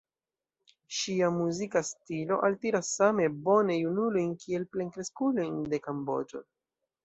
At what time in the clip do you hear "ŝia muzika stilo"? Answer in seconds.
0.99-2.39